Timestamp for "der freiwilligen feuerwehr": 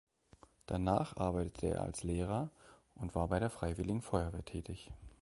3.39-4.43